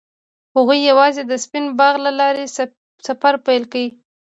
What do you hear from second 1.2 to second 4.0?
د سپین باغ له لارې سفر پیل کړ.